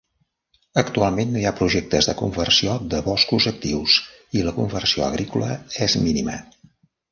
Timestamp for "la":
4.49-4.57